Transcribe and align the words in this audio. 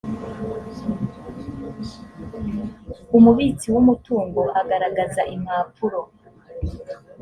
umubitsi 3.17 3.67
w’umutungo 3.73 4.41
agaragaza 4.61 5.21
impapuro 5.35 5.99